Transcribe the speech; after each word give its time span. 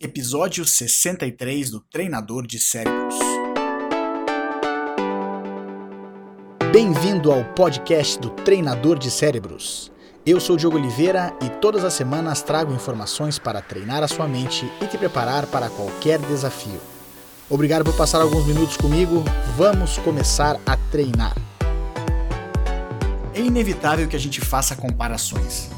episódio 0.00 0.64
63 0.64 1.70
do 1.70 1.80
Treinador 1.80 2.46
de 2.46 2.58
Cérebros. 2.58 3.14
Bem-vindo 6.70 7.32
ao 7.32 7.44
podcast 7.54 8.18
do 8.18 8.28
Treinador 8.30 8.98
de 8.98 9.10
Cérebros. 9.10 9.90
Eu 10.26 10.38
sou 10.38 10.56
Diogo 10.56 10.76
Oliveira 10.76 11.34
e 11.42 11.48
todas 11.60 11.82
as 11.82 11.94
semanas 11.94 12.42
trago 12.42 12.74
informações 12.74 13.38
para 13.38 13.62
treinar 13.62 14.02
a 14.02 14.08
sua 14.08 14.28
mente 14.28 14.70
e 14.82 14.86
te 14.86 14.98
preparar 14.98 15.46
para 15.46 15.70
qualquer 15.70 16.18
desafio. 16.18 16.80
Obrigado 17.48 17.84
por 17.84 17.96
passar 17.96 18.20
alguns 18.20 18.46
minutos 18.46 18.76
comigo. 18.76 19.24
Vamos 19.56 19.96
começar 19.98 20.60
a 20.66 20.76
treinar. 20.90 21.34
É 23.32 23.40
inevitável 23.40 24.06
que 24.08 24.16
a 24.16 24.20
gente 24.20 24.40
faça 24.40 24.76
comparações. 24.76 25.70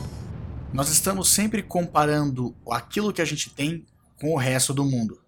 Nós 0.72 0.88
estamos 0.88 1.28
sempre 1.28 1.62
comparando 1.62 2.54
aquilo 2.68 3.12
que 3.12 3.22
a 3.22 3.24
gente 3.24 3.50
tem 3.50 3.86
com 4.20 4.32
o 4.32 4.36
resto 4.36 4.74
do 4.74 4.84
mundo. 4.84 5.20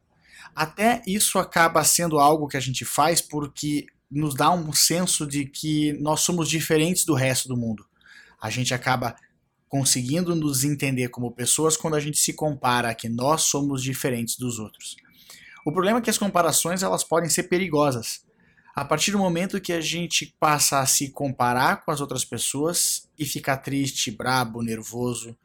Até 0.54 1.02
isso 1.06 1.38
acaba 1.38 1.82
sendo 1.84 2.18
algo 2.18 2.48
que 2.48 2.56
a 2.56 2.60
gente 2.60 2.84
faz 2.84 3.20
porque 3.20 3.86
nos 4.10 4.34
dá 4.34 4.50
um 4.50 4.72
senso 4.72 5.26
de 5.26 5.44
que 5.44 5.92
nós 5.94 6.20
somos 6.20 6.48
diferentes 6.48 7.04
do 7.04 7.14
resto 7.14 7.48
do 7.48 7.56
mundo. 7.56 7.86
A 8.40 8.50
gente 8.50 8.74
acaba 8.74 9.14
conseguindo 9.68 10.34
nos 10.34 10.64
entender 10.64 11.08
como 11.08 11.30
pessoas 11.30 11.76
quando 11.76 11.94
a 11.94 12.00
gente 12.00 12.18
se 12.18 12.32
compara 12.32 12.94
que 12.94 13.08
nós 13.08 13.42
somos 13.42 13.82
diferentes 13.82 14.36
dos 14.36 14.58
outros. 14.58 14.96
O 15.64 15.70
problema 15.70 15.98
é 15.98 16.02
que 16.02 16.10
as 16.10 16.18
comparações 16.18 16.82
elas 16.82 17.04
podem 17.04 17.30
ser 17.30 17.44
perigosas. 17.44 18.24
A 18.74 18.84
partir 18.84 19.12
do 19.12 19.18
momento 19.18 19.60
que 19.60 19.72
a 19.72 19.80
gente 19.80 20.34
passa 20.40 20.80
a 20.80 20.86
se 20.86 21.10
comparar 21.10 21.84
com 21.84 21.90
as 21.92 22.00
outras 22.00 22.24
pessoas 22.24 23.08
e 23.18 23.24
ficar 23.24 23.58
triste, 23.58 24.10
brabo, 24.10 24.62
nervoso, 24.62 25.36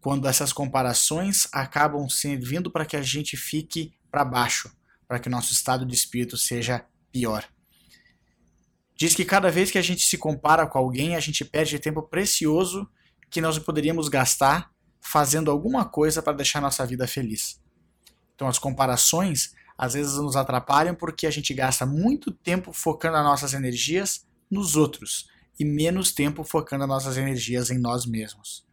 quando 0.00 0.28
essas 0.28 0.52
comparações 0.52 1.48
acabam 1.52 2.08
servindo 2.08 2.70
para 2.70 2.86
que 2.86 2.96
a 2.96 3.02
gente 3.02 3.36
fique 3.36 3.92
para 4.10 4.24
baixo, 4.24 4.70
para 5.06 5.18
que 5.18 5.28
o 5.28 5.30
nosso 5.30 5.52
estado 5.52 5.84
de 5.84 5.94
espírito 5.94 6.36
seja 6.36 6.84
pior. 7.10 7.44
Diz 8.94 9.14
que 9.14 9.24
cada 9.24 9.50
vez 9.50 9.70
que 9.70 9.78
a 9.78 9.82
gente 9.82 10.04
se 10.04 10.18
compara 10.18 10.66
com 10.66 10.78
alguém, 10.78 11.14
a 11.14 11.20
gente 11.20 11.44
perde 11.44 11.78
tempo 11.78 12.02
precioso 12.02 12.88
que 13.30 13.40
nós 13.40 13.58
poderíamos 13.58 14.08
gastar 14.08 14.72
fazendo 15.00 15.50
alguma 15.50 15.84
coisa 15.84 16.22
para 16.22 16.32
deixar 16.36 16.60
nossa 16.60 16.84
vida 16.84 17.06
feliz. 17.06 17.60
Então 18.34 18.48
as 18.48 18.58
comparações 18.58 19.54
às 19.76 19.94
vezes 19.94 20.14
nos 20.14 20.36
atrapalham 20.36 20.94
porque 20.94 21.26
a 21.26 21.30
gente 21.30 21.54
gasta 21.54 21.86
muito 21.86 22.32
tempo 22.32 22.72
focando 22.72 23.16
as 23.16 23.24
nossas 23.24 23.54
energias 23.54 24.26
nos 24.50 24.74
outros 24.74 25.28
e 25.58 25.64
menos 25.64 26.12
tempo 26.12 26.42
focando 26.42 26.84
as 26.84 26.88
nossas 26.88 27.16
energias 27.16 27.70
em 27.70 27.78
nós 27.78 28.04
mesmos 28.04 28.67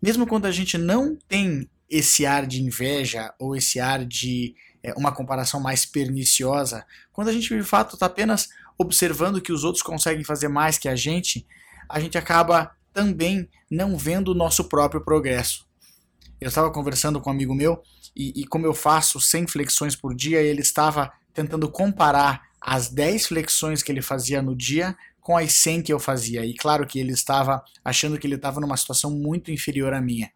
mesmo 0.00 0.26
quando 0.26 0.46
a 0.46 0.52
gente 0.52 0.76
não 0.78 1.16
tem 1.28 1.68
esse 1.88 2.26
ar 2.26 2.46
de 2.46 2.62
inveja 2.62 3.32
ou 3.38 3.56
esse 3.56 3.78
ar 3.78 4.04
de 4.04 4.54
é, 4.82 4.92
uma 4.94 5.12
comparação 5.12 5.60
mais 5.60 5.86
perniciosa, 5.86 6.84
quando 7.12 7.28
a 7.28 7.32
gente 7.32 7.48
de 7.48 7.62
fato 7.62 7.94
está 7.94 8.06
apenas 8.06 8.48
observando 8.78 9.40
que 9.40 9.52
os 9.52 9.64
outros 9.64 9.82
conseguem 9.82 10.24
fazer 10.24 10.48
mais 10.48 10.78
que 10.78 10.88
a 10.88 10.96
gente, 10.96 11.46
a 11.88 11.98
gente 11.98 12.18
acaba 12.18 12.72
também 12.92 13.48
não 13.70 13.96
vendo 13.96 14.28
o 14.28 14.34
nosso 14.34 14.64
próprio 14.64 15.00
progresso. 15.00 15.66
Eu 16.40 16.48
estava 16.48 16.70
conversando 16.70 17.20
com 17.20 17.30
um 17.30 17.32
amigo 17.32 17.54
meu 17.54 17.82
e, 18.14 18.42
e 18.42 18.46
como 18.46 18.66
eu 18.66 18.74
faço 18.74 19.20
100 19.20 19.46
flexões 19.46 19.96
por 19.96 20.14
dia, 20.14 20.40
ele 20.40 20.60
estava 20.60 21.12
tentando 21.32 21.70
comparar 21.70 22.42
as 22.60 22.88
10 22.88 23.26
flexões 23.26 23.82
que 23.82 23.92
ele 23.92 24.02
fazia 24.02 24.42
no 24.42 24.54
dia 24.54 24.96
com 25.26 25.36
as 25.36 25.54
100 25.54 25.82
que 25.82 25.92
eu 25.92 25.98
fazia. 25.98 26.46
E 26.46 26.54
claro 26.54 26.86
que 26.86 27.00
ele 27.00 27.10
estava 27.10 27.60
achando 27.84 28.16
que 28.16 28.28
ele 28.28 28.36
estava 28.36 28.60
numa 28.60 28.76
situação 28.76 29.10
muito 29.10 29.50
inferior 29.50 29.92
à 29.92 30.00
minha. 30.00 30.30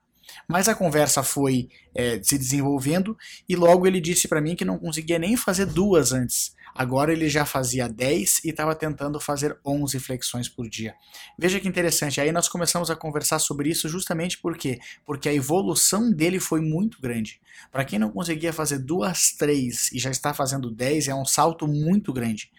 Mas 0.48 0.68
a 0.68 0.74
conversa 0.74 1.22
foi 1.22 1.68
é, 1.94 2.20
se 2.20 2.36
desenvolvendo 2.36 3.16
e 3.48 3.54
logo 3.54 3.86
ele 3.86 4.00
disse 4.00 4.26
para 4.26 4.40
mim 4.40 4.56
que 4.56 4.64
não 4.64 4.76
conseguia 4.76 5.16
nem 5.16 5.36
fazer 5.36 5.66
duas 5.66 6.12
antes. 6.12 6.56
Agora 6.74 7.12
ele 7.12 7.28
já 7.28 7.46
fazia 7.46 7.88
10 7.88 8.44
e 8.44 8.50
estava 8.50 8.74
tentando 8.74 9.20
fazer 9.20 9.56
11 9.64 10.00
flexões 10.00 10.48
por 10.48 10.68
dia. 10.68 10.92
Veja 11.38 11.60
que 11.60 11.68
interessante. 11.68 12.20
Aí 12.20 12.32
nós 12.32 12.48
começamos 12.48 12.90
a 12.90 12.96
conversar 12.96 13.38
sobre 13.38 13.70
isso 13.70 13.88
justamente 13.88 14.38
por 14.38 14.58
quê? 14.58 14.80
Porque 15.06 15.28
a 15.28 15.32
evolução 15.32 16.10
dele 16.10 16.40
foi 16.40 16.60
muito 16.60 17.00
grande. 17.00 17.40
Para 17.70 17.84
quem 17.84 17.96
não 17.96 18.10
conseguia 18.10 18.52
fazer 18.52 18.80
duas, 18.80 19.30
três 19.38 19.92
e 19.92 20.00
já 20.00 20.10
está 20.10 20.34
fazendo 20.34 20.68
10, 20.68 21.06
é 21.06 21.14
um 21.14 21.24
salto 21.24 21.68
muito 21.68 22.12
grande. 22.12 22.50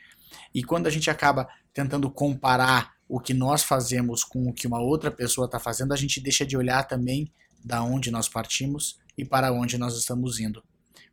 E 0.53 0.64
quando 0.64 0.88
a 0.88 0.90
gente 0.90 1.09
acaba 1.09 1.47
tentando 1.74 2.09
comparar 2.09 2.94
o 3.08 3.20
que 3.20 3.34
nós 3.34 3.64
fazemos 3.64 4.24
com 4.24 4.48
o 4.48 4.54
que 4.54 4.68
uma 4.68 4.82
outra 4.82 5.12
pessoa 5.12 5.46
está 5.46 5.59
fazendo, 5.59 5.94
a 5.94 5.98
gente 5.98 6.22
deixa 6.22 6.46
de 6.46 6.56
olhar 6.56 6.84
também 6.84 7.32
da 7.64 7.84
onde 7.84 8.09
nós 8.09 8.30
partimos 8.30 9.00
e 9.18 9.26
para 9.26 9.52
onde 9.52 9.78
nós 9.78 9.98
estamos 9.98 10.40
indo. 10.40 10.64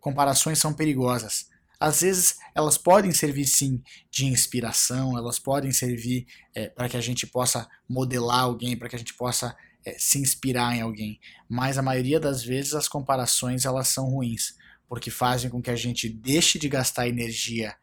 Comparações 0.00 0.58
são 0.58 0.72
perigosas. 0.72 1.48
Às 1.80 2.00
vezes 2.00 2.36
elas 2.54 2.78
podem 2.78 3.12
servir 3.12 3.46
sim 3.46 3.82
de 4.10 4.26
inspiração, 4.26 5.16
elas 5.16 5.38
podem 5.38 5.72
servir 5.72 6.26
é, 6.54 6.68
para 6.68 6.88
que 6.88 6.96
a 6.96 7.00
gente 7.00 7.26
possa 7.26 7.68
modelar 7.88 8.40
alguém, 8.40 8.76
para 8.76 8.88
que 8.88 8.96
a 8.96 8.98
gente 8.98 9.14
possa 9.14 9.56
é, 9.84 9.96
se 9.98 10.18
inspirar 10.18 10.76
em 10.76 10.80
alguém. 10.80 11.20
Mas 11.48 11.78
a 11.78 11.82
maioria 11.82 12.18
das 12.18 12.42
vezes 12.42 12.74
as 12.74 12.88
comparações 12.88 13.64
elas 13.64 13.88
são 13.88 14.06
ruins, 14.06 14.54
porque 14.88 15.10
fazem 15.10 15.50
com 15.50 15.62
que 15.62 15.70
a 15.70 15.76
gente 15.76 16.08
deixe 16.08 16.58
de 16.58 16.68
gastar 16.68 17.08
energia 17.08 17.74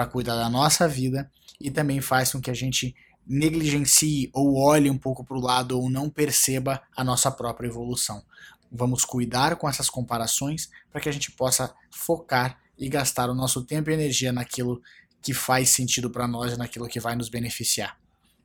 para 0.00 0.06
cuidar 0.06 0.36
da 0.36 0.48
nossa 0.48 0.88
vida 0.88 1.30
e 1.60 1.70
também 1.70 2.00
faz 2.00 2.32
com 2.32 2.40
que 2.40 2.50
a 2.50 2.54
gente 2.54 2.96
negligencie 3.26 4.30
ou 4.32 4.56
olhe 4.56 4.88
um 4.88 4.96
pouco 4.96 5.22
para 5.22 5.36
o 5.36 5.40
lado 5.40 5.78
ou 5.78 5.90
não 5.90 6.08
perceba 6.08 6.82
a 6.96 7.04
nossa 7.04 7.30
própria 7.30 7.68
evolução. 7.68 8.24
Vamos 8.72 9.04
cuidar 9.04 9.56
com 9.56 9.68
essas 9.68 9.90
comparações 9.90 10.70
para 10.90 11.02
que 11.02 11.08
a 11.10 11.12
gente 11.12 11.30
possa 11.32 11.74
focar 11.90 12.58
e 12.78 12.88
gastar 12.88 13.28
o 13.28 13.34
nosso 13.34 13.62
tempo 13.62 13.90
e 13.90 13.92
energia 13.92 14.32
naquilo 14.32 14.80
que 15.20 15.34
faz 15.34 15.68
sentido 15.68 16.08
para 16.08 16.26
nós 16.26 16.54
e 16.54 16.56
naquilo 16.56 16.88
que 16.88 16.98
vai 16.98 17.14
nos 17.14 17.28
beneficiar. 17.28 17.98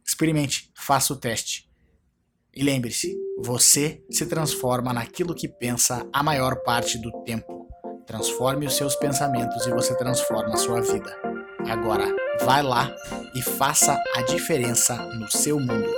Experimente, 0.06 0.70
faça 0.76 1.14
o 1.14 1.16
teste. 1.16 1.70
E 2.54 2.64
lembre-se, 2.64 3.16
você 3.42 4.04
se 4.12 4.26
transforma 4.26 4.92
naquilo 4.92 5.34
que 5.34 5.48
pensa 5.48 6.06
a 6.12 6.22
maior 6.22 6.64
parte 6.64 6.98
do 6.98 7.24
tempo. 7.24 7.66
Transforme 8.06 8.66
os 8.66 8.76
seus 8.76 8.94
pensamentos 8.98 9.66
e 9.66 9.72
você 9.72 9.98
transforma 9.98 10.54
a 10.54 10.58
sua 10.58 10.82
vida. 10.82 11.45
Agora, 11.70 12.06
vai 12.44 12.62
lá 12.62 12.94
e 13.34 13.42
faça 13.42 14.02
a 14.16 14.22
diferença 14.22 14.96
no 14.96 15.30
seu 15.30 15.60
mundo. 15.60 15.90